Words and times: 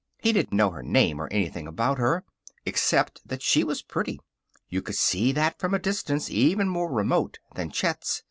He 0.17 0.33
didn't 0.33 0.51
know 0.57 0.71
her 0.71 0.81
name 0.81 1.21
or 1.21 1.27
anything 1.27 1.67
about 1.67 1.99
her, 1.99 2.23
except 2.65 3.21
that 3.23 3.43
she 3.43 3.63
was 3.63 3.83
pretty. 3.83 4.19
You 4.67 4.81
could 4.81 4.95
see 4.97 5.31
that 5.33 5.59
from 5.59 5.75
a 5.75 5.77
distance 5.77 6.27
even 6.27 6.67
more 6.69 6.91
remote 6.91 7.37
than 7.53 7.69
Chet's. 7.69 8.19